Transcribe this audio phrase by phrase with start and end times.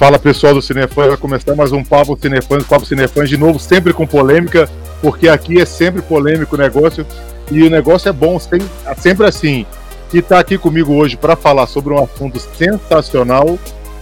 [0.00, 3.92] Fala pessoal do Cinefãs, vai começar mais um Papo Cinefãs, Papo Cinefãs de novo, sempre
[3.92, 4.66] com polêmica,
[5.02, 7.06] porque aqui é sempre polêmico o negócio
[7.50, 9.66] e o negócio é bom, sempre assim.
[10.10, 13.58] E tá aqui comigo hoje para falar sobre um assunto sensacional.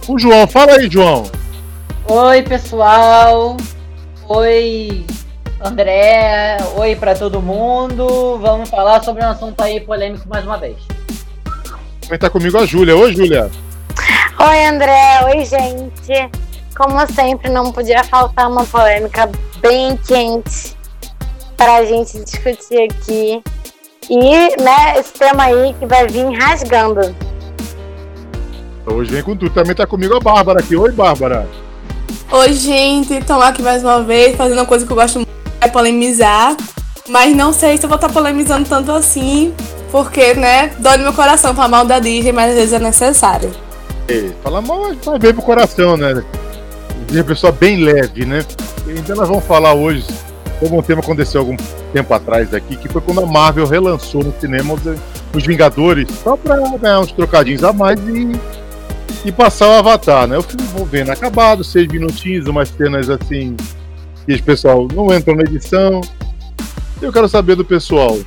[0.07, 1.29] O João, fala aí, João.
[2.07, 3.57] Oi, pessoal.
[4.29, 5.05] Oi,
[5.59, 6.59] André.
[6.77, 8.39] Oi para todo mundo.
[8.41, 10.77] Vamos falar sobre um assunto aí polêmico mais uma vez.
[11.99, 12.95] Também tá comigo a Júlia.
[12.95, 13.51] Oi, Júlia.
[14.41, 15.19] Oi, André.
[15.25, 16.31] Oi, gente.
[16.73, 20.77] Como sempre, não podia faltar uma polêmica bem quente
[21.57, 23.43] para a gente discutir aqui.
[24.09, 27.13] E, né, esse tema aí que vai vir rasgando.
[28.87, 29.53] Hoje vem com tudo.
[29.53, 30.73] Também tá comigo a Bárbara aqui.
[30.73, 31.45] Oi, Bárbara.
[32.31, 33.15] Oi, gente.
[33.15, 36.55] Estamos aqui mais uma vez fazendo uma coisa que eu gosto muito, é polemizar.
[37.09, 39.53] Mas não sei se eu vou estar tá polemizando tanto assim,
[39.91, 43.68] porque, né, dói no meu coração falar mal da Disney, mas às vezes é necessário.
[44.41, 46.23] Falar mal vai bem pro coração, né?
[47.07, 48.43] De uma pessoa bem leve, né?
[48.87, 50.03] Então nós vamos falar hoje
[50.59, 51.55] sobre um tema que aconteceu algum
[51.93, 56.57] tempo atrás aqui, que foi quando a Marvel relançou no cinema os, Vingadores, só pra
[56.77, 58.31] ganhar uns trocadinhos a mais e,
[59.25, 60.37] e passar o Avatar, né?
[60.39, 63.55] O filme vou vendo acabado, seis minutinhos, umas cenas assim,
[64.25, 66.01] que o pessoal não entrou na edição.
[66.99, 68.17] Eu quero saber do pessoal.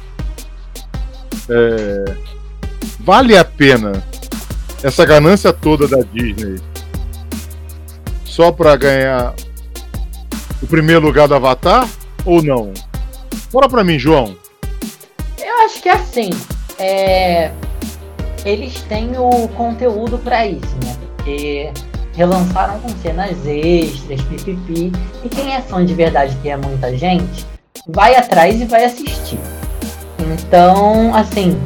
[1.49, 2.05] É,
[3.01, 3.93] vale a pena
[4.83, 6.61] essa ganância toda da Disney
[8.25, 9.35] só para ganhar
[10.63, 11.89] o primeiro lugar do Avatar
[12.25, 12.73] ou não?
[13.51, 14.35] Fala para mim, João.
[15.39, 16.31] Eu acho que é assim,
[16.79, 17.51] é...
[18.45, 20.97] eles têm o conteúdo para isso, né?
[21.17, 21.71] Porque
[22.15, 24.93] relançaram com cenas extras, pipipi,
[25.25, 27.47] e quem é fã de verdade, que é muita gente,
[27.87, 29.39] vai atrás e vai assistir.
[30.19, 31.59] Então, assim,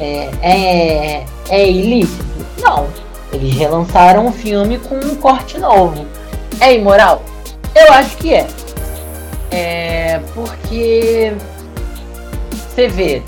[0.00, 2.31] é, é, é ilícito
[2.62, 2.88] não.
[3.32, 6.06] Eles relançaram o filme com um corte novo.
[6.60, 7.22] É imoral?
[7.74, 8.46] Eu acho que é.
[9.50, 10.20] É.
[10.34, 11.32] Porque.
[12.50, 13.22] Você vê.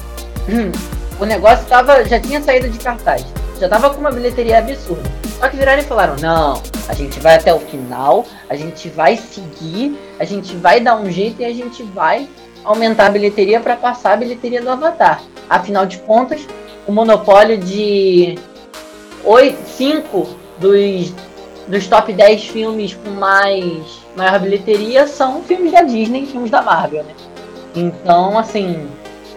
[0.48, 0.70] Hum,
[1.18, 3.24] o negócio tava, já tinha saído de cartaz.
[3.58, 5.10] Já tava com uma bilheteria absurda.
[5.38, 9.16] Só que viraram e falaram: não, a gente vai até o final, a gente vai
[9.16, 12.28] seguir, a gente vai dar um jeito e a gente vai
[12.64, 15.22] aumentar a bilheteria para passar a bilheteria do Avatar.
[15.48, 16.46] Afinal de contas,
[16.86, 18.38] o monopólio de
[19.24, 21.12] oito, cinco dos,
[21.66, 27.04] dos top 10 filmes com mais maior bilheteria são filmes da Disney, filmes da Marvel,
[27.04, 27.14] né?
[27.74, 28.86] Então, assim,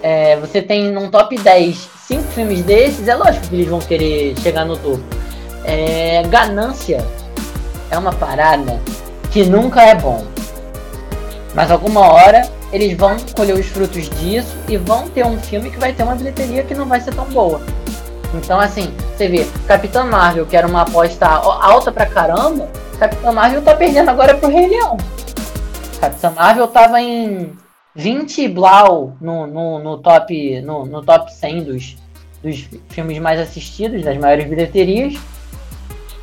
[0.04, 4.34] é, você tem num top 10 cinco filmes desses, é lógico que eles vão querer
[4.40, 5.04] chegar no topo.
[5.66, 7.06] É, ganância
[7.92, 8.80] é uma parada
[9.30, 10.26] que nunca é bom.
[11.54, 15.78] Mas alguma hora eles vão colher os frutos disso e vão ter um filme que
[15.78, 17.62] vai ter uma bilheteria que não vai ser tão boa.
[18.34, 22.70] Então, assim, você vê, Capitã Marvel, que era uma aposta alta pra caramba,
[23.00, 24.98] Capitã Marvel tá perdendo agora pro Rei Leão.
[26.00, 27.52] Capitã Marvel tava em
[27.96, 31.98] 20 Blau no, no, no, top, no, no top 100 dos,
[32.44, 35.16] dos filmes mais assistidos, das maiores bilheterias.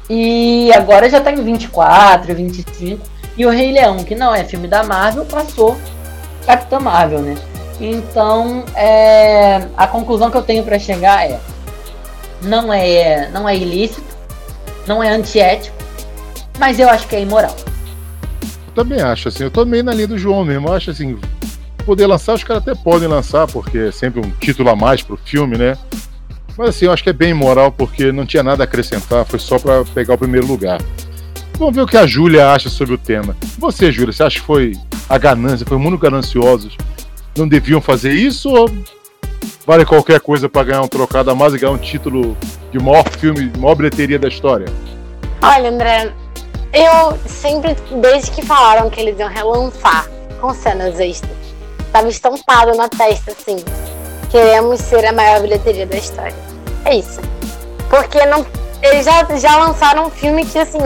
[0.09, 3.04] E agora já tá em 24, 25.
[3.37, 5.77] E o Rei Leão, que não é filme da Marvel, passou
[6.47, 7.34] Capitã Marvel, né?
[7.81, 11.41] Então, é, a conclusão que eu tenho para chegar é:
[12.44, 14.03] não é, não é ilícito,
[14.87, 15.77] não é antiético,
[16.59, 17.55] mas eu acho que é imoral.
[18.69, 21.19] Eu também acho, assim, eu tô meio na linha do João mesmo, eu acho assim,
[21.84, 25.16] poder lançar, os caras até podem lançar, porque é sempre um título a mais pro
[25.16, 25.77] filme, né?
[26.56, 29.38] Mas assim, eu acho que é bem imoral, porque não tinha nada a acrescentar, foi
[29.38, 30.81] só para pegar o primeiro lugar.
[31.59, 33.37] Vamos ver o que a Júlia acha sobre o tema.
[33.59, 34.72] Você, Júlia, você acha que foi
[35.09, 36.77] a ganância, foi muito gananciosos?
[37.37, 38.71] Não deviam fazer isso ou
[39.67, 42.37] vale qualquer coisa para ganhar um trocado a mais e ganhar um título
[42.71, 44.67] de maior filme, de maior bilheteria da história?
[45.43, 46.13] Olha, André,
[46.73, 50.09] eu sempre, desde que falaram que eles iam relançar
[50.41, 51.37] com cenas extras,
[51.93, 53.57] tava estampado na testa assim:
[54.31, 56.34] queremos ser a maior bilheteria da história.
[56.84, 57.21] É isso.
[57.89, 58.45] Porque não,
[58.83, 60.78] eles já, já lançaram um filme que, assim,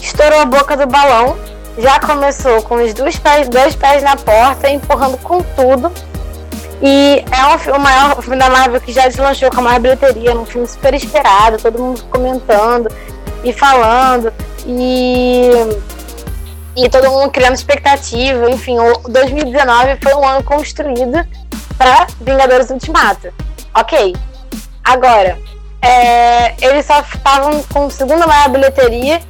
[0.00, 1.36] estourou a boca do balão,
[1.78, 5.90] já começou com os dois pés, dois pés na porta, empurrando com tudo
[6.82, 10.36] e é um, o maior filme da Marvel que já deslanchou com a maior bilheteria,
[10.36, 12.88] um filme super esperado, todo mundo comentando
[13.42, 14.32] e falando.
[14.66, 15.50] E,
[16.76, 18.50] e todo mundo criando expectativa.
[18.50, 21.26] Enfim, o 2019 foi um ano construído
[21.76, 23.32] para Vingadores Ultimato.
[23.74, 24.14] Ok.
[24.82, 25.38] Agora,
[25.80, 29.20] é, eles só estavam com segunda maior bilheteria,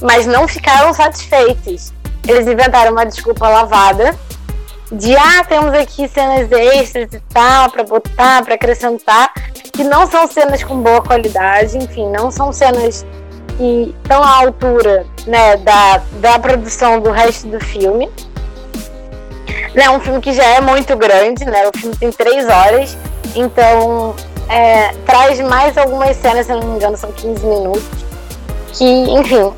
[0.00, 1.92] mas não ficaram satisfeitos.
[2.26, 4.16] Eles inventaram uma desculpa lavada
[4.92, 9.32] de ah, temos aqui cenas extras e tal, para botar, para acrescentar,
[9.72, 13.04] que não são cenas com boa qualidade, enfim, não são cenas
[13.58, 18.10] e tão à altura né, da, da produção do resto do filme.
[19.74, 21.68] É um filme que já é muito grande, né?
[21.68, 22.96] O filme tem três horas,
[23.34, 24.14] então
[24.48, 27.84] é, traz mais algumas cenas, se não me engano, são 15 minutos.
[28.72, 29.52] Que, enfim,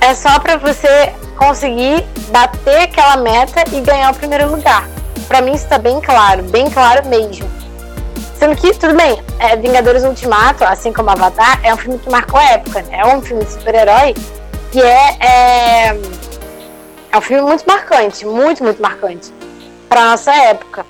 [0.00, 4.88] é só para você conseguir bater aquela meta e ganhar o primeiro lugar.
[5.26, 7.48] Para mim isso tá bem claro, bem claro mesmo.
[8.38, 12.40] Sendo que, tudo bem, é, Vingadores Ultimato, assim como Avatar, é um filme que marcou
[12.40, 13.00] época, né?
[13.00, 14.14] É um filme de super-herói
[14.70, 16.00] que é, é,
[17.10, 19.32] é um filme muito marcante, muito, muito marcante
[19.88, 20.86] para nossa época.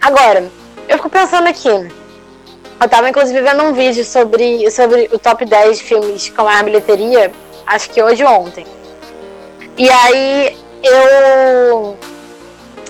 [0.00, 0.50] Agora,
[0.88, 1.68] eu fico pensando aqui.
[1.68, 7.30] Eu tava inclusive vendo um vídeo sobre, sobre o top 10 filmes com a bilheteria,
[7.66, 8.66] acho que hoje ou ontem.
[9.76, 11.96] E aí eu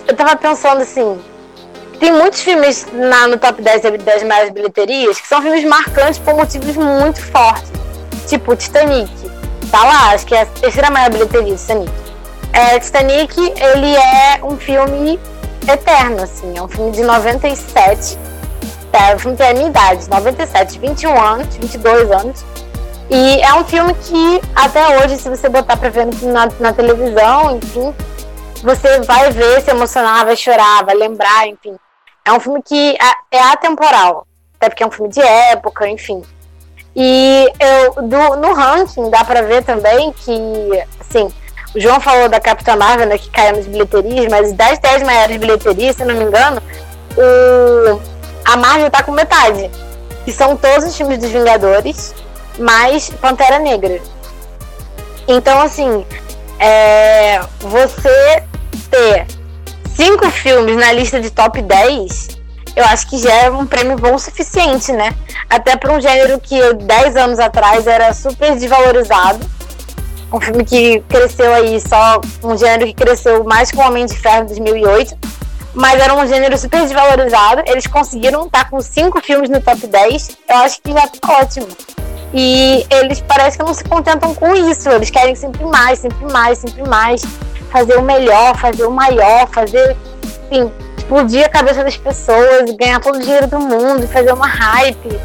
[0.07, 1.19] eu tava pensando assim,
[1.99, 6.35] tem muitos filmes na, no top 10 das maiores bilheterias que são filmes marcantes por
[6.35, 7.71] motivos muito fortes.
[8.27, 9.11] Tipo Titanic.
[9.71, 11.93] Tá lá, acho que é a terceira maior bilheteria, Titanic.
[12.53, 15.19] É, Titanic, ele é um filme
[15.67, 16.57] eterno, assim.
[16.57, 18.19] É um filme de 97.
[18.93, 22.45] É, um filme tem a minha idade, 97, 21 anos, 22 anos.
[23.11, 27.57] E é um filme que, até hoje, se você botar pra ver na, na televisão,
[27.57, 27.95] enfim,
[28.63, 31.77] você vai ver, se emocionar, vai chorar, vai lembrar, enfim.
[32.25, 34.27] É um filme que é, é atemporal.
[34.57, 36.23] Até porque é um filme de época, enfim.
[36.97, 40.33] E eu, do, no ranking dá pra ver também que,
[41.01, 41.31] assim,
[41.75, 45.37] o João falou da Capitã Marvel, né, que caiu nas bilheterias, mas das 10 maiores
[45.37, 46.63] bilheterias, se não me engano,
[47.19, 48.01] o,
[48.45, 49.71] a Marvel tá com metade.
[50.25, 52.15] Que são todos os filmes dos Vingadores,
[52.59, 54.01] mais Pantera Negra.
[55.27, 56.05] Então, assim,
[56.59, 58.43] é, você
[58.91, 59.27] ter
[59.95, 62.29] cinco filmes na lista de top 10,
[62.77, 65.15] eu acho que já é um prêmio bom o suficiente, né?
[65.49, 69.55] Até para um gênero que 10 anos atrás era super desvalorizado
[70.35, 74.17] um filme que cresceu aí só um gênero que cresceu mais com o Homem de
[74.17, 75.17] Ferro 2008,
[75.75, 77.63] mas era um gênero super desvalorizado.
[77.67, 81.69] Eles conseguiram estar com cinco filmes no top 10, eu acho que já tá ótimo.
[82.37, 86.59] E eles parecem que não se contentam com isso, eles querem sempre mais, sempre mais,
[86.59, 87.23] sempre mais,
[87.71, 89.97] fazer o melhor, fazer o maior, fazer,
[90.51, 95.21] enfim, explodir a cabeça das pessoas, ganhar todo o dinheiro do mundo, fazer uma hype.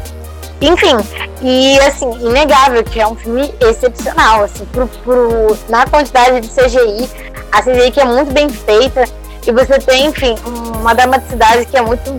[0.60, 0.94] Enfim,
[1.42, 7.10] e assim, inegável que é um filme excepcional, assim, pro, pro, na quantidade de CGI,
[7.50, 9.04] a CGI que é muito bem feita,
[9.44, 10.36] e você tem, enfim,
[10.80, 12.12] uma dramaticidade que é muito,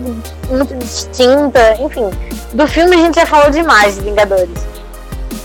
[0.50, 2.10] muito distinta, enfim.
[2.52, 4.71] Do filme a gente já falou demais de Vingadores.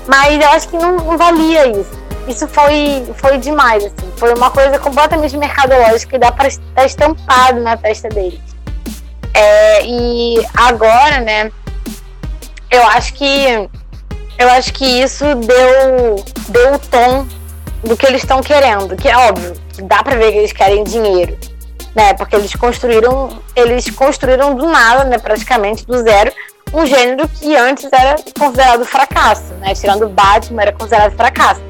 [0.07, 2.07] Mas eu acho que não, não valia isso.
[2.27, 4.12] Isso foi, foi demais, assim.
[4.18, 8.39] Foi uma coisa completamente mercadológica que dá para estar estampado na testa deles.
[9.33, 11.51] É, e agora, né,
[12.71, 13.69] eu acho que
[14.39, 17.27] eu acho que isso deu deu o tom
[17.83, 21.38] do que eles estão querendo, que é óbvio, dá para ver que eles querem dinheiro,
[21.95, 22.13] né?
[22.13, 26.31] Porque eles construíram eles construíram do nada, né, praticamente do zero,
[26.74, 29.74] um gênero que antes era considerado fracasso, né?
[29.74, 31.62] Tirando Batman era considerado fracasso.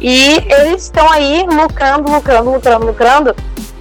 [0.00, 3.36] E eles estão aí lucrando, lucrando, lucrando, lucrando,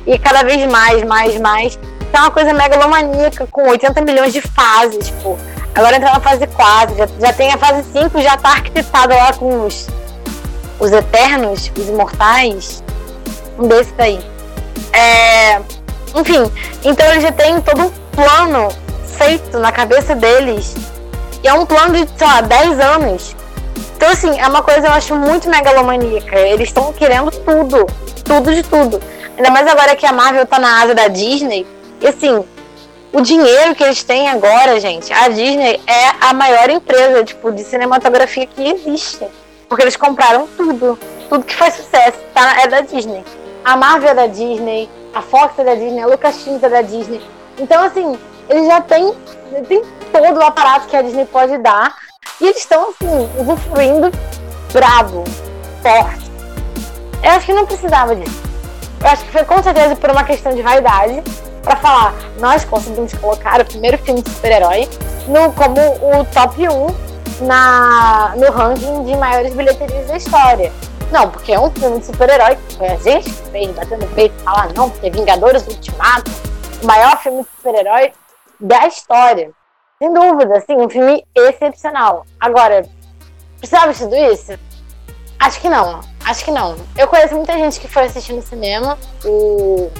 [0.05, 1.79] e cada vez mais, mais, mais.
[2.11, 5.37] É uma coisa megalomaníaca, com 80 milhões de fases, tipo,
[5.77, 9.31] Agora entra na fase 4, já, já tem a fase 5, já tá arquitetada lá
[9.33, 9.87] com os,
[10.79, 12.83] os Eternos, os Imortais.
[13.59, 14.19] Um desses daí.
[14.91, 15.61] É,
[16.15, 16.51] enfim,
[16.83, 18.69] então eles já têm todo um plano
[19.17, 20.75] feito na cabeça deles.
[21.43, 23.35] E é um plano de, sei lá, 10 anos.
[23.95, 26.37] Então, assim, é uma coisa eu acho muito megalomaníaca.
[26.37, 27.85] Eles estão querendo tudo.
[28.23, 29.01] Tudo de tudo.
[29.35, 31.65] Ainda mais agora que a Marvel tá na asa da Disney.
[31.99, 32.43] E assim,
[33.11, 37.63] o dinheiro que eles têm agora, gente, a Disney é a maior empresa tipo, de
[37.63, 39.25] cinematografia que existe.
[39.67, 40.97] Porque eles compraram tudo.
[41.29, 43.23] Tudo que faz sucesso tá, é da Disney.
[43.65, 47.21] A Marvel é da Disney, a Fox é da Disney, a Lucasfilm é da Disney.
[47.59, 48.17] Então, assim,
[48.49, 49.13] eles já têm,
[49.67, 51.95] têm todo o aparato que a Disney pode dar.
[52.39, 54.11] E eles estão, assim, usufruindo
[54.71, 55.23] bravo,
[55.81, 56.31] forte.
[57.23, 58.41] Eu acho que não precisava disso.
[59.01, 61.23] Eu acho que foi com certeza por uma questão de vaidade
[61.67, 64.87] para falar, nós conseguimos colocar o primeiro filme de super-herói
[65.55, 65.81] como
[66.19, 70.71] o top 1 na, no ranking de maiores bilheterias da história.
[71.11, 74.07] Não, porque é um filme de super-herói que foi a gente que fez, batendo no
[74.13, 76.31] peito falar, não, porque Vingadores Ultimato,
[76.81, 78.13] o maior filme de super-herói
[78.59, 79.51] da história.
[79.99, 82.25] Sem dúvida, assim, um filme excepcional.
[82.39, 82.87] Agora,
[83.57, 84.53] precisava de tudo isso?
[85.39, 86.75] Acho que não, acho que não.
[86.95, 89.91] Eu conheço muita gente que foi assistir no cinema o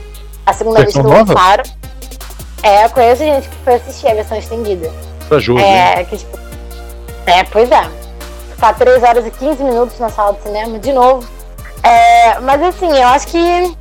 [0.46, 1.64] a segunda vez que lançaram.
[2.64, 4.92] É, eu conheço gente que foi assistir a versão estendida.
[5.28, 5.60] Pra jogo.
[5.60, 6.40] É, que tipo.
[7.26, 7.84] É, pois é.
[8.52, 11.28] ficar 3 horas e 15 minutos na sala de cinema, de novo.
[11.84, 13.78] É, mas assim, eu acho que.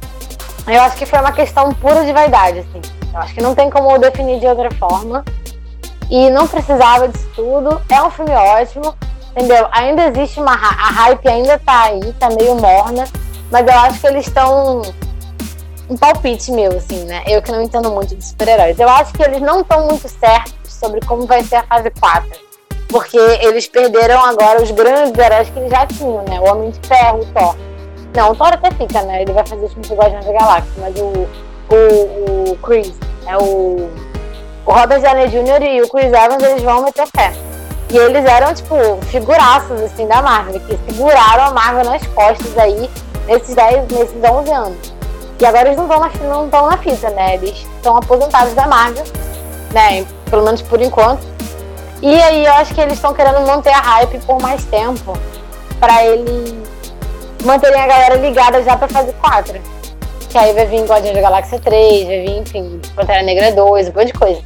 [0.66, 2.95] Eu acho que foi uma questão pura de vaidade, assim.
[3.16, 5.24] Eu acho que não tem como definir de outra forma.
[6.10, 7.80] E não precisava disso tudo.
[7.88, 8.94] É um filme ótimo,
[9.30, 9.66] entendeu?
[9.72, 10.52] Ainda existe uma.
[10.52, 13.04] A hype ainda tá aí, tá meio morna.
[13.50, 14.82] Mas eu acho que eles estão.
[15.88, 17.22] Um palpite meu, assim, né?
[17.26, 18.78] Eu que não entendo muito de super-heróis.
[18.78, 22.28] Eu acho que eles não estão muito certos sobre como vai ser a fase 4.
[22.88, 26.38] Porque eles perderam agora os grandes heróis que eles já tinham, né?
[26.40, 27.56] O Homem de Ferro, o Thor.
[28.14, 29.22] Não, o Thor até fica, né?
[29.22, 31.28] Ele vai fazer os filmes do Guardiões da Galáxia, mas o,
[31.70, 32.94] o, o Chris,
[33.26, 33.90] é o,
[34.64, 35.62] o Robert Downey Jr.
[35.62, 37.32] e o Chris Evans, eles vão meter fé.
[37.88, 38.74] E eles eram, tipo,
[39.06, 42.90] figuraços, assim, da Marvel, que seguraram a Marvel nas costas aí
[43.26, 44.92] nesses 10, nesses 11 anos.
[45.38, 47.34] E agora eles não estão na, não estão na fita, né?
[47.34, 49.04] Eles estão aposentados da Marvel,
[49.72, 50.06] né?
[50.30, 51.26] Pelo menos por enquanto.
[52.02, 55.16] E aí eu acho que eles estão querendo manter a hype por mais tempo
[55.78, 56.54] para eles
[57.44, 59.60] manterem a galera ligada já pra fase 4.
[60.30, 63.92] Que aí vai vir Guardiões da Galáxia 3, vai vir, enfim, Pantera Negra 2, um
[63.92, 64.42] monte de coisa.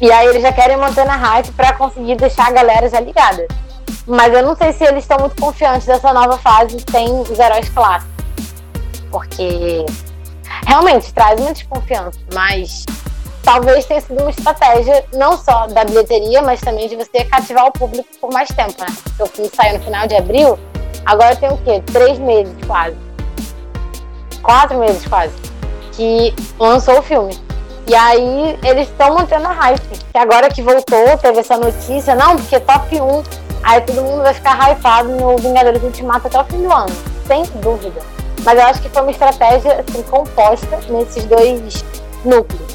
[0.00, 3.46] E aí eles já querem manter na hype pra conseguir deixar a galera já ligada.
[4.06, 7.68] Mas eu não sei se eles estão muito confiantes dessa nova fase sem os heróis
[7.70, 8.12] clássicos.
[9.10, 9.86] Porque
[10.66, 12.84] realmente traz uma desconfiança, mas
[13.42, 17.72] talvez tenha sido uma estratégia não só da bilheteria, mas também de você cativar o
[17.72, 18.86] público por mais tempo, né?
[19.04, 20.58] Porque o filme saiu no final de abril,
[21.06, 21.82] agora tem o quê?
[21.92, 23.03] Três meses quase.
[24.44, 25.32] Quatro meses quase.
[25.92, 27.36] Que lançou o filme.
[27.86, 29.98] E aí eles estão mantendo a hype.
[30.12, 33.22] Que agora que voltou, teve essa notícia, não, porque top 1,
[33.62, 36.94] aí todo mundo vai ficar hypado no Vingadores Ultimato até o fim do ano.
[37.26, 38.00] Sem dúvida.
[38.44, 41.84] Mas eu acho que foi uma estratégia assim, composta nesses dois
[42.24, 42.74] núcleos.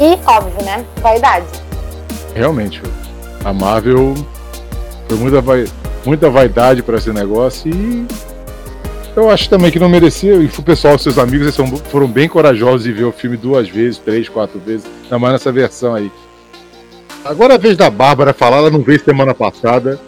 [0.00, 0.84] E, óbvio, né?
[1.00, 1.46] Vaidade.
[2.34, 2.82] Realmente,
[3.44, 4.14] a Marvel
[5.08, 5.64] foi muita, vai,
[6.04, 8.06] muita vaidade para esse negócio e
[9.16, 10.34] eu acho também que não merecia.
[10.34, 13.98] E o pessoal, seus amigos, eles foram bem corajosos de ver o filme duas vezes,
[13.98, 16.10] três, quatro vezes, ainda mais nessa versão aí.
[17.24, 19.98] Agora é a vez da Bárbara falar, ela não veio semana passada.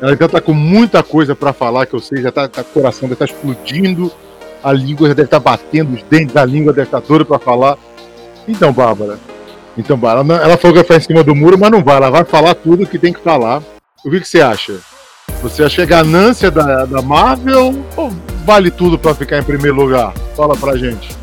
[0.00, 2.64] Ela ainda tá com muita coisa para falar, que eu sei, já tá, tá, o
[2.64, 4.10] coração deve estar tá explodindo,
[4.62, 7.38] a língua já deve estar tá batendo, os dentes da língua deve estar tá para
[7.38, 7.76] falar.
[8.46, 9.18] Então, Bárbara.
[9.76, 11.96] Então, Bárbara, ela falou que vai em cima do muro, mas não vai.
[11.96, 13.62] Ela vai falar tudo o que tem que falar.
[14.04, 14.78] O que, que você acha?
[15.42, 18.12] Você acha que é ganância da, da Marvel ou
[18.44, 20.12] vale tudo para ficar em primeiro lugar?
[20.36, 21.16] Fala pra gente.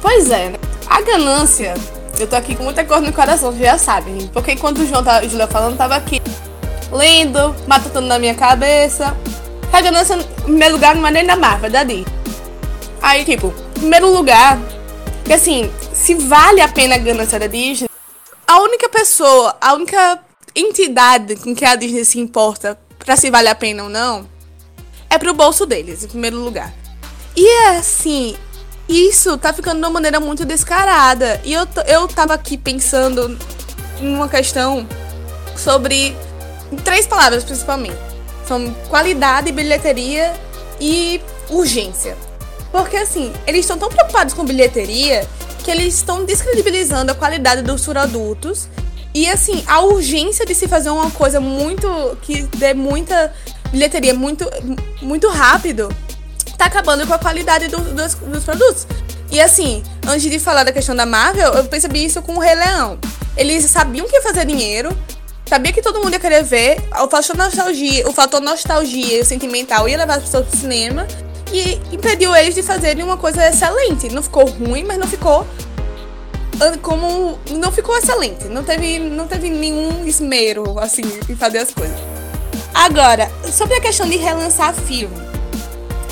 [0.00, 0.52] Pois é?
[0.86, 1.74] A ganância,
[2.18, 4.26] eu tô aqui com muita coisa no coração, vocês já sabem.
[4.32, 6.20] Porque enquanto o João tá, o Julia falando, tava aqui
[6.90, 9.16] lendo, matutando na minha cabeça.
[9.72, 12.06] A ganância, em primeiro lugar, não é nem da Marvel, é da Disney.
[13.00, 14.58] Aí, tipo, em primeiro lugar,
[15.24, 17.88] que assim, se vale a pena a ganância da Disney,
[18.46, 20.18] a única pessoa, a única
[20.54, 24.30] entidade com que a Disney se importa para se vale a pena ou não
[25.12, 26.72] é pro bolso deles, em primeiro lugar.
[27.36, 28.34] E é assim,
[28.88, 31.38] isso tá ficando de uma maneira muito descarada.
[31.44, 33.38] E eu, eu tava aqui pensando
[34.00, 34.88] em uma questão
[35.54, 36.16] sobre
[36.82, 37.98] três palavras principalmente.
[38.48, 40.32] São qualidade, bilheteria
[40.80, 42.16] e urgência.
[42.70, 45.28] Porque assim, eles estão tão preocupados com bilheteria
[45.62, 48.66] que eles estão descredibilizando a qualidade dos produtos.
[49.14, 52.16] E assim, a urgência de se fazer uma coisa muito.
[52.22, 53.30] que dê muita
[53.72, 54.48] bilheteria muito,
[55.00, 55.88] muito rápido,
[56.56, 58.86] tá acabando com a qualidade do, dos, dos produtos.
[59.30, 62.54] E assim, antes de falar da questão da Marvel, eu percebi isso com o Rei
[62.54, 62.98] Leão.
[63.36, 64.96] Eles sabiam que ia fazer dinheiro,
[65.46, 69.88] sabia que todo mundo ia querer ver, o fator nostalgia, o fator nostalgia o sentimental
[69.88, 71.06] ia levar as pessoas pro cinema
[71.50, 74.10] e impediu eles de fazerem uma coisa excelente.
[74.10, 75.46] Não ficou ruim, mas não ficou
[76.80, 78.44] como não ficou excelente.
[78.44, 82.11] Não teve, não teve nenhum esmero assim em fazer as coisas.
[82.82, 85.14] Agora, sobre a questão de relançar filme.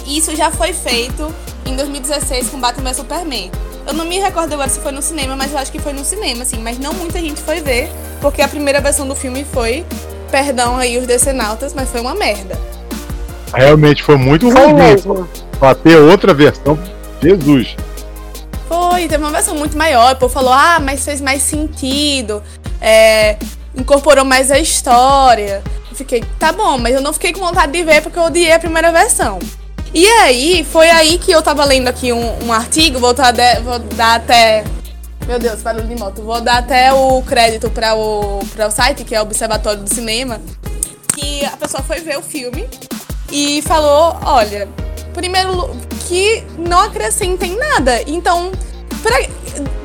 [0.07, 1.35] Isso já foi feito
[1.67, 3.51] em 2016 com Batman vs Superman.
[3.85, 6.05] Eu não me recordo agora se foi no cinema, mas eu acho que foi no
[6.05, 6.59] cinema, assim.
[6.59, 9.85] Mas não muita gente foi ver, porque a primeira versão do filme foi,
[10.31, 12.57] perdão aí os decenautas, mas foi uma merda.
[13.53, 14.73] Realmente foi muito ruim.
[14.73, 15.29] mesmo.
[15.59, 16.79] Pra ter outra versão,
[17.21, 17.75] Jesus.
[18.69, 20.15] Foi, teve uma versão muito maior.
[20.15, 22.41] O povo falou, ah, mas fez mais sentido.
[22.81, 23.37] É,
[23.77, 25.65] incorporou mais a história.
[26.01, 28.59] Fiquei, tá bom, mas eu não fiquei com vontade de ver porque eu odiei a
[28.59, 29.39] primeira versão.
[29.93, 33.79] E aí, foi aí que eu tava lendo aqui um, um artigo, vou, de- vou
[33.79, 34.65] dar até.
[35.27, 36.23] Meu Deus, barulho de moto.
[36.23, 40.41] Vou dar até o crédito para o, o site, que é o Observatório do Cinema.
[41.15, 42.67] Que a pessoa foi ver o filme
[43.31, 44.67] e falou: olha,
[45.13, 45.77] primeiro
[46.09, 48.01] que não acrescentem nada.
[48.07, 48.51] Então,
[49.03, 49.21] pra,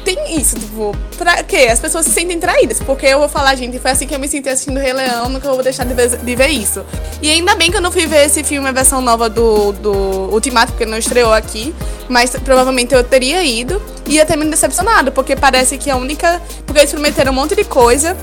[0.05, 1.67] tem isso, tipo, pra quê?
[1.71, 2.79] As pessoas se sentem traídas.
[2.79, 5.51] Porque eu vou falar, gente, foi assim que eu me senti assistindo Rei Leão, nunca
[5.51, 6.85] vou deixar de ver, de ver isso.
[7.21, 9.91] E ainda bem que eu não fui ver esse filme, a versão nova do, do
[10.31, 11.73] Ultimato, porque não estreou aqui.
[12.07, 13.81] Mas provavelmente eu teria ido.
[14.07, 16.39] E ia ter me decepcionado, porque parece que a única.
[16.65, 18.15] Porque eles prometeram um monte de coisa.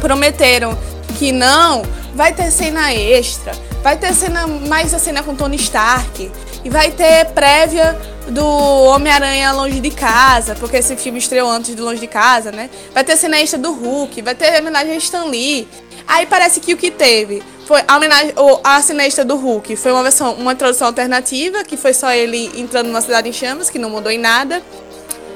[0.00, 0.76] Prometeram
[1.18, 1.82] que não,
[2.14, 3.52] vai ter cena extra,
[3.88, 6.30] vai ter cena mais a cena com Tony Stark.
[6.62, 11.82] E vai ter prévia do Homem-Aranha Longe de Casa, porque esse filme estreou antes do
[11.82, 12.68] Longe de Casa, né?
[12.92, 15.66] Vai ter cena extra do Hulk, vai ter homenagem a Stan Lee.
[16.06, 19.90] Aí parece que o que teve foi a homenagem, a cena extra do Hulk foi
[19.90, 23.78] uma versão, uma introdução alternativa, que foi só ele entrando numa cidade em chamas, que
[23.78, 24.62] não mudou em nada.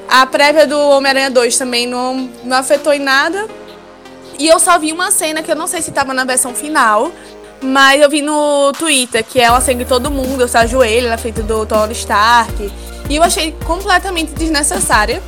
[0.07, 3.47] A prévia do Homem-Aranha 2 também não, não afetou em nada.
[4.37, 7.11] E eu só vi uma cena que eu não sei se estava na versão final,
[7.63, 11.41] mas eu vi no Twitter que ela segue todo mundo, eu se ajoelho na frente
[11.41, 12.71] do Tony Stark.
[13.09, 15.23] E eu achei completamente desnecessária.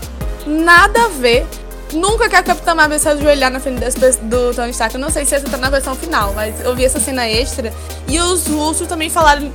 [0.45, 1.45] Nada a ver.
[1.93, 3.79] Nunca que a Capitã Marvel se ajoelhar na frente
[4.23, 4.95] do Tony Stark.
[4.95, 7.73] Eu não sei se essa tá na versão final, mas eu vi essa cena extra.
[8.07, 9.51] E os russos também falaram.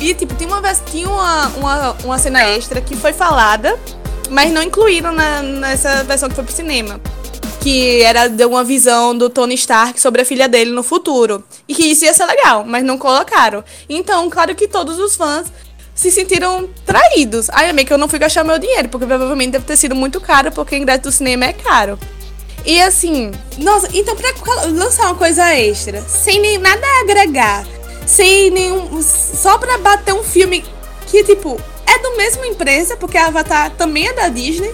[0.00, 3.78] E tipo, tinha uma, tinha uma, uma, uma cena extra que foi falada,
[4.30, 6.98] mas não incluíram na, nessa versão que foi pro cinema
[7.62, 11.44] que era de uma visão do Tony Stark sobre a filha dele no futuro.
[11.68, 13.62] E que isso ia ser legal, mas não colocaram.
[13.88, 15.46] Então, claro que todos os fãs
[15.94, 17.48] se sentiram traídos.
[17.50, 19.94] Aí é meio que eu não fui gastar meu dinheiro, porque provavelmente deve ter sido
[19.94, 21.96] muito caro, porque o ingresso do cinema é caro.
[22.64, 24.32] E assim, nossa, então pra
[24.66, 27.64] lançar uma coisa extra, sem nem nada a agregar,
[28.06, 29.00] sem nenhum.
[29.02, 30.64] Só pra bater um filme
[31.06, 34.72] que, tipo, é do mesmo empresa, porque a Avatar também é da Disney,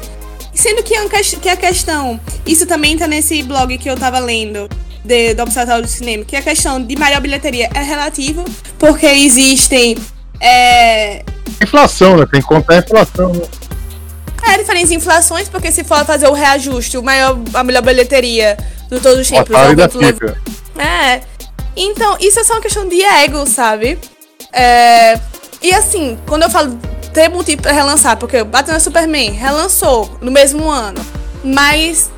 [0.58, 0.92] Sendo que,
[1.36, 4.68] que a questão, isso também tá nesse blog que eu tava lendo,
[5.04, 8.44] de, do Observatório do Cinema, que a questão de maior bilheteria é relativo,
[8.76, 9.96] porque existem.
[10.40, 11.22] É...
[11.62, 12.26] Inflação, né?
[12.28, 13.46] Tem que contar a inflação, né?
[14.48, 18.56] É, diferentes inflações, porque se for fazer o reajuste, o maior, a melhor bilheteria
[18.90, 19.54] de todos os tempos.
[19.54, 20.42] É, da fica.
[20.76, 21.20] é.
[21.76, 23.97] Então, isso é só uma questão de ego, sabe?
[24.52, 25.21] É...
[25.62, 26.76] E assim, quando eu falo
[27.19, 31.04] ter motivo pra relançar, porque Batman Superman relançou no mesmo ano,
[31.43, 32.11] mas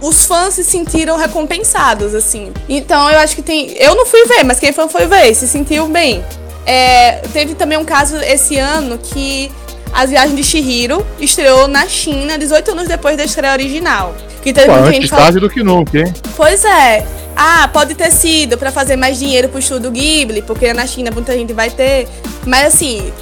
[0.00, 2.52] os fãs se sentiram recompensados, assim.
[2.68, 3.72] Então eu acho que tem.
[3.76, 6.24] Eu não fui ver, mas quem fã foi ver, se sentiu bem.
[6.64, 9.50] É, teve também um caso esse ano que
[9.92, 14.14] As Viagens de Shihiro estreou na China 18 anos depois da estreia original.
[14.42, 16.14] Que teve Pô, antes tarde do que nunca, hein?
[16.36, 17.04] Pois é.
[17.34, 21.36] Ah, pode ter sido para fazer mais dinheiro pro estúdio Ghibli, porque na China muita
[21.36, 22.08] gente vai ter.
[22.46, 23.12] Mas assim,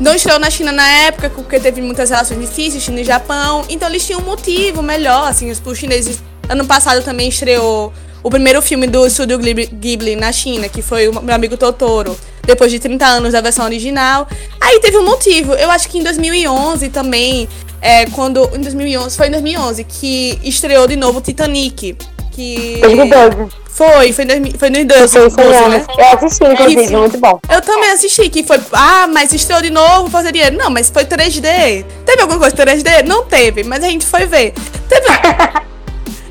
[0.00, 3.64] não estreou na China na época, porque teve muitas relações difíceis, China e Japão.
[3.68, 6.22] Então eles tinham um motivo melhor, assim, os chineses.
[6.48, 11.22] Ano passado também estreou o primeiro filme do estúdio Ghibli na China, que foi o
[11.22, 14.28] meu amigo Totoro, depois de 30 anos da versão original.
[14.60, 15.54] Aí teve um motivo.
[15.54, 17.48] Eu acho que em 2011 também,
[17.80, 21.96] é, quando em 2011, foi em 2011 que estreou de novo Titanic,
[22.38, 23.50] que 2012.
[23.66, 25.86] Foi, foi, no, foi no 2012, né?
[25.98, 27.40] Eu assisti, inclusive, muito bom.
[27.48, 30.56] Eu também assisti, que foi, ah, mas estreou de novo, fazer dinheiro.
[30.56, 31.84] Não, mas foi 3D.
[32.04, 33.04] Teve alguma coisa 3D?
[33.04, 34.52] Não teve, mas a gente foi ver.
[34.88, 35.06] Teve...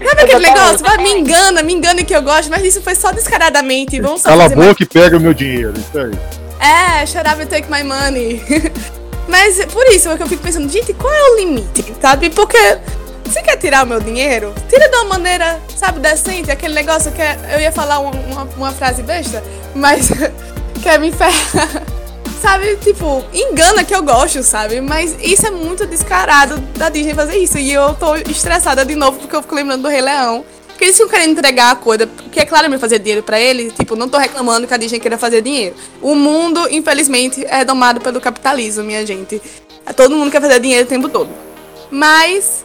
[0.08, 0.80] Sabe aquele negócio?
[0.80, 4.00] Vai, me engana, me engana que eu gosto, mas isso foi só descaradamente.
[4.00, 4.78] Vamos só Cala a boca mais...
[4.80, 6.12] e pega o meu dinheiro, isso aí.
[6.60, 8.41] É, and take my money.
[9.28, 12.30] mas por isso é que eu fico pensando, gente, qual é o limite, sabe?
[12.30, 12.78] Porque
[13.32, 14.54] você quer tirar o meu dinheiro?
[14.70, 16.52] Tira de uma maneira, sabe, decente.
[16.52, 19.44] Aquele negócio que é, eu ia falar uma, uma, uma frase besta,
[19.76, 20.10] mas
[20.82, 21.84] quer me ferrar.
[22.42, 24.80] Sabe, tipo, engana que eu gosto, sabe?
[24.80, 27.58] Mas isso é muito descarado da Disney fazer isso.
[27.58, 30.46] E eu tô estressada de novo porque eu fico lembrando do Rei Leão.
[30.68, 33.72] Porque eles ficam querendo entregar a coisa, porque é claro me fazer dinheiro para ele.
[33.72, 35.76] Tipo, não tô reclamando que a Disney queira fazer dinheiro.
[36.00, 39.42] O mundo, infelizmente, é domado pelo capitalismo, minha gente.
[39.96, 41.32] Todo mundo quer fazer dinheiro o tempo todo.
[41.90, 42.63] Mas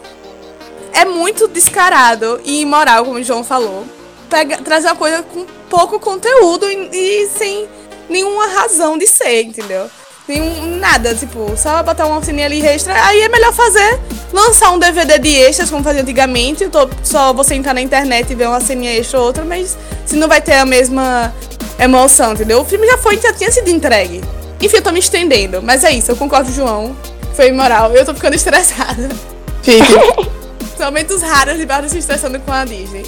[0.92, 3.84] é muito descarado e imoral, como o João falou.
[4.28, 7.68] Pega, trazer uma coisa com pouco conteúdo e, e, sem
[8.08, 9.90] nenhuma razão de ser, entendeu?
[10.28, 12.94] Nenhum, nada, tipo, só botar uma ceninha ali extra.
[13.06, 13.98] Aí é melhor fazer,
[14.32, 16.68] lançar um DVD de extras, como fazia antigamente.
[16.68, 19.76] Tô, só você entrar na internet e ver uma ceninha extra ou outra, mas
[20.06, 21.34] se não vai ter a mesma
[21.78, 22.60] emoção, entendeu?
[22.60, 24.22] O filme já foi, já tinha sido entregue.
[24.60, 26.96] Enfim, eu tô me estendendo, mas é isso, eu concordo João.
[27.34, 29.08] Foi imoral, eu tô ficando estressada.
[29.62, 30.30] Fique.
[30.82, 33.04] Somente os raros libaram se estressando com a Disney.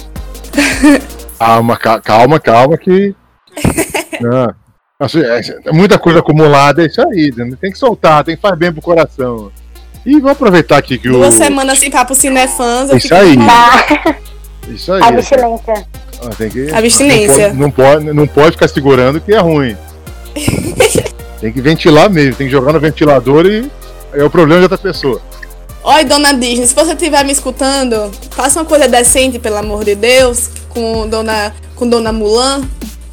[1.37, 3.13] Calma, calma, calma, que.
[4.21, 4.55] Não.
[4.97, 7.33] Assim, é, muita coisa acumulada, é isso aí.
[7.35, 7.57] Né?
[7.59, 9.51] Tem que soltar, tem que fazer bem pro coração.
[10.05, 11.29] E vou aproveitar aqui que Duas o.
[11.31, 12.89] Duas semanas sem papo cinefãs.
[12.93, 13.35] Isso aí.
[14.73, 15.03] Isso aí.
[15.03, 15.87] Abstinência.
[16.23, 16.71] Ah, tem que...
[16.71, 17.53] Abstinência.
[17.53, 19.75] Não pode, não, pode, não pode ficar segurando que é ruim.
[21.41, 23.69] tem que ventilar mesmo, tem que jogar no ventilador e
[24.13, 25.21] é o problema de outra pessoa.
[25.87, 29.93] Oi, dona Disney, se você estiver me escutando, faça uma coisa decente, pelo amor de
[29.93, 32.63] Deus, com dona, com dona Mulan,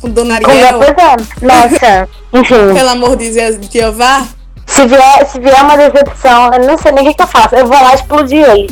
[0.00, 0.78] com dona Ariel.
[0.78, 1.46] Pois é.
[1.46, 2.74] Nossa, enfim.
[2.74, 3.30] Pelo amor de
[3.70, 4.26] Jeová.
[4.66, 7.54] Se vier, se vier uma decepção, eu não sei nem o que, que eu faço.
[7.54, 8.70] Eu vou lá explodir ele.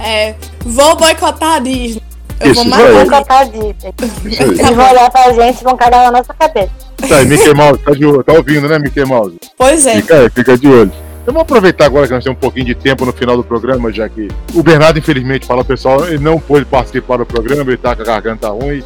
[0.00, 0.34] É,
[0.64, 2.02] vou boicotar a Disney.
[2.40, 3.04] Eu Isso, vou isso Vou matar.
[3.04, 3.76] boicotar a Disney.
[4.24, 6.70] Eles vão olhar pra gente e vão cagar na nossa cabeça.
[7.06, 9.36] Tá aí, Mickey Mouse, tá, de olho, tá ouvindo, né, Mickey Mouse?
[9.58, 9.96] Pois é.
[9.96, 10.92] Fica aí, fica de olho.
[11.22, 13.92] Então vamos aproveitar agora que nós temos um pouquinho de tempo no final do programa,
[13.92, 17.94] já que o Bernardo, infelizmente, fala pessoal, ele não pôde participar do programa, ele tá
[17.94, 18.82] com a garganta ruim,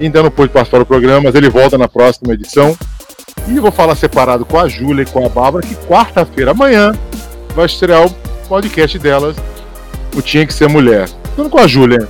[0.00, 2.76] ainda não pôde participar do programa, mas ele volta na próxima edição.
[3.46, 6.92] E eu vou falar separado com a Júlia e com a Bárbara que quarta-feira, amanhã,
[7.54, 8.10] vai estrear o
[8.48, 9.36] podcast delas,
[10.16, 11.08] o Tinha Que Ser Mulher.
[11.36, 12.08] Tudo com a Júlia.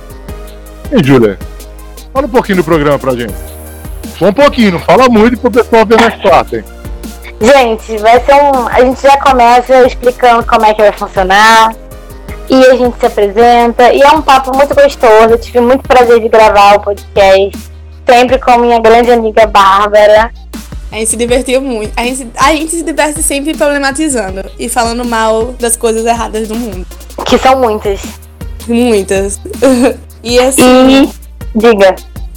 [0.91, 1.37] Ei, Júlia,
[2.11, 3.35] fala um pouquinho do programa pra gente.
[4.17, 6.63] Só um pouquinho, não fala muito pro pessoal ver na quarta, hein?
[7.39, 8.67] Gente, vai ser um.
[8.67, 11.75] A gente já começa explicando como é que vai funcionar.
[12.49, 13.93] E a gente se apresenta.
[13.93, 15.29] E é um papo muito gostoso.
[15.29, 17.71] Eu tive muito prazer de gravar o podcast.
[18.09, 20.31] Sempre com minha grande amiga Bárbara.
[20.91, 21.91] A gente se divertiu muito.
[21.95, 26.55] A gente, a gente se diverte sempre problematizando e falando mal das coisas erradas do
[26.55, 26.87] mundo.
[27.25, 27.99] Que são muitas.
[28.67, 29.39] Muitas.
[30.23, 31.03] e assim.
[31.03, 31.09] E.
[31.53, 31.95] Diga.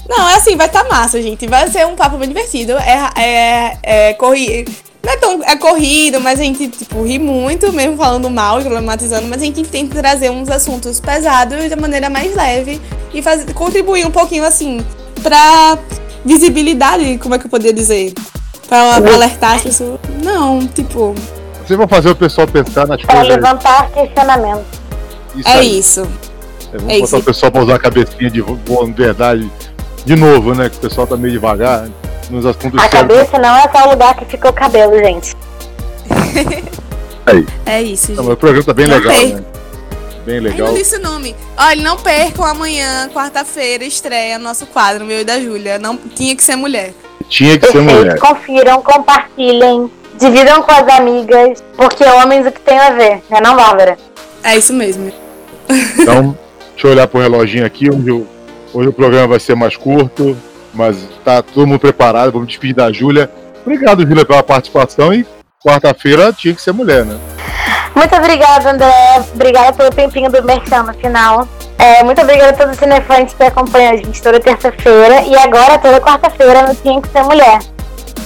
[0.08, 1.46] Não, é assim, vai estar massa, gente.
[1.46, 2.72] Vai ser um papo bem divertido.
[2.72, 4.89] É, é, é corrido.
[5.02, 5.42] Não é tão.
[5.44, 9.44] É corrido, mas a gente, tipo, ri muito, mesmo falando mal e problematizando, mas a
[9.44, 12.80] gente tenta trazer uns assuntos pesados de maneira mais leve
[13.12, 14.84] e fazer, contribuir um pouquinho, assim,
[15.22, 15.78] pra
[16.24, 18.12] visibilidade, como é que eu poderia dizer?
[18.68, 19.98] Pra alertar as pessoas.
[20.22, 21.14] Não, tipo,
[21.66, 23.36] Vocês vão fazer o pessoal pensar nas Para coisas.
[23.36, 24.64] levantar questionamento.
[25.34, 25.78] Isso é aí.
[25.78, 26.00] isso.
[26.72, 27.16] É, vamos é botar isso.
[27.16, 29.50] o pessoal pra usar a cabecinha de boa verdade
[30.04, 30.68] de novo, né?
[30.68, 31.88] Que o pessoal tá meio devagar
[32.30, 35.34] nos assuntos A cabeça não é só o lugar que fica o cabelo, gente.
[37.66, 38.32] É isso, Não, gente.
[38.32, 39.34] o programa tá bem Não legal, tem.
[39.34, 39.44] né?
[40.26, 40.68] Bem Ai, legal.
[40.68, 41.34] não disse o nome.
[41.56, 45.78] Olha, não percam amanhã, quarta-feira, estreia nosso quadro, meu e da Júlia.
[45.78, 46.92] Não tinha que ser mulher.
[47.28, 47.96] Tinha que ser Perfeito.
[47.98, 48.18] mulher.
[48.18, 53.54] Confiram, compartilhem, dividam com as amigas, porque homens o que tem a ver, né não,
[53.56, 53.96] Bárbara?
[54.42, 55.12] É isso mesmo.
[55.98, 56.36] Então,
[56.72, 58.26] deixa eu olhar pro reloginho aqui, onde o,
[58.74, 60.36] hoje o programa vai ser mais curto,
[60.74, 62.32] mas tá todo mundo preparado.
[62.32, 63.30] Vamos despedir da Júlia.
[63.64, 65.26] Obrigado, Júlia, pela participação e
[65.62, 67.18] quarta-feira tinha que ser mulher, né?
[67.94, 69.22] Muito obrigada, André.
[69.34, 71.46] Obrigada pelo tempinho do merchan no final.
[71.76, 75.78] É, muito obrigada a todos os cinefantes que acompanham a gente toda terça-feira e agora
[75.78, 77.58] toda quarta-feira no Tinha que Ser Mulher.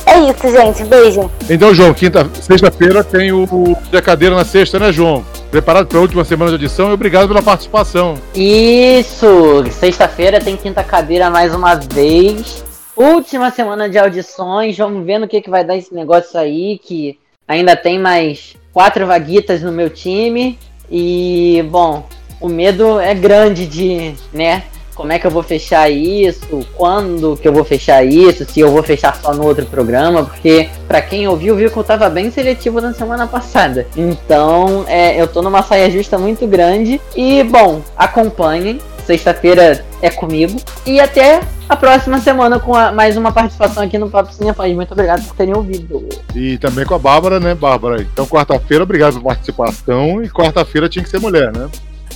[0.06, 0.84] É isso, gente.
[0.84, 1.30] Beijo.
[1.48, 3.46] Então, João, quinta, sexta-feira tem o
[3.90, 5.24] da cadeira na sexta, né, João?
[5.54, 8.14] Preparado para a última semana de audição e obrigado pela participação.
[8.34, 9.64] Isso!
[9.70, 12.64] Sexta-feira tem quinta cadeira mais uma vez.
[12.96, 14.76] Última semana de audições.
[14.76, 16.80] Vamos ver no que, que vai dar esse negócio aí.
[16.82, 20.58] Que ainda tem mais quatro vaguitas no meu time.
[20.90, 22.04] E, bom,
[22.40, 24.64] o medo é grande de, né?
[24.94, 26.64] Como é que eu vou fechar isso?
[26.76, 28.44] Quando que eu vou fechar isso?
[28.44, 30.24] Se eu vou fechar só no outro programa?
[30.24, 33.86] Porque, pra quem ouviu, viu que eu tava bem seletivo na semana passada.
[33.96, 37.00] Então, é, eu tô numa saia justa muito grande.
[37.16, 38.78] E, bom, acompanhem.
[39.04, 40.58] Sexta-feira é comigo.
[40.86, 44.74] E até a próxima semana com a- mais uma participação aqui no Papo Cinefãs.
[44.74, 46.08] Muito obrigado por terem ouvido.
[46.34, 48.00] E também com a Bárbara, né, Bárbara?
[48.00, 50.22] Então, quarta-feira, obrigado pela participação.
[50.22, 51.68] E quarta-feira tinha que ser mulher, né?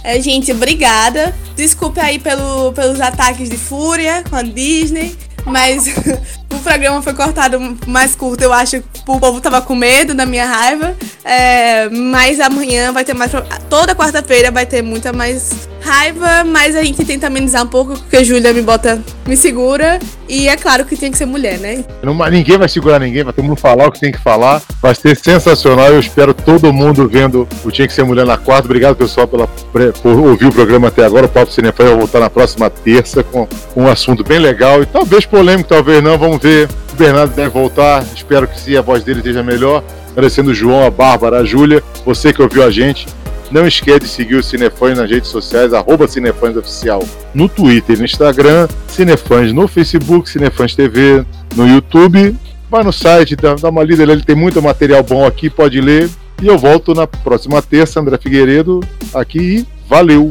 [0.03, 1.35] É, gente, obrigada.
[1.57, 5.17] Desculpe aí pelo, pelos ataques de fúria com a Disney.
[5.49, 5.87] Mas
[6.53, 8.77] o programa foi cortado mais curto, eu acho.
[9.07, 10.95] O povo tava com medo da minha raiva.
[11.25, 13.33] É, mas amanhã vai ter mais.
[13.69, 16.45] Toda quarta-feira vai ter muita mais raiva.
[16.45, 19.99] Mas a gente tenta amenizar um pouco, porque a Júlia me bota, me segura.
[20.29, 21.85] E é claro que tem que ser mulher, né?
[22.03, 24.61] Não- ninguém vai segurar ninguém, vai todo mundo falar o que tem que falar.
[24.83, 25.87] Vai ser sensacional.
[25.87, 28.67] Eu espero todo mundo vendo o Tinha que Ser Mulher na quarta.
[28.67, 31.27] Obrigado, pessoal, pela, por ouvir o programa até agora.
[31.27, 35.25] O Papo Cinefã vai voltar na próxima terça com, um assunto bem legal e talvez
[35.39, 36.19] polêmico, talvez não.
[36.19, 36.69] Vamos ver.
[36.93, 38.05] O Bernardo deve voltar.
[38.15, 39.85] Espero que sim, a voz dele esteja melhor.
[40.11, 43.07] Agradecendo o João, a Bárbara, a Júlia, você que ouviu a gente.
[43.51, 47.99] Não esquece de seguir o Cinefãs nas redes sociais, arroba Cinefãs Oficial, no Twitter e
[47.99, 51.25] no Instagram, Cinefãs no Facebook, Cinefãs TV,
[51.57, 52.37] no YouTube.
[52.71, 56.11] Vai no site, dá, uma lida, ele tem muito material bom aqui, pode ler.
[56.43, 58.81] E eu volto na próxima terça, André Figueiredo,
[59.15, 60.31] aqui e valeu!